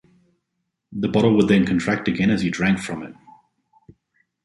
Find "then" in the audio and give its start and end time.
1.47-1.63